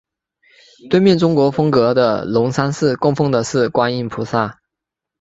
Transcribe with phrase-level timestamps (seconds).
[0.89, 4.59] 对面中国风格的龙山寺供奉的是观音菩萨。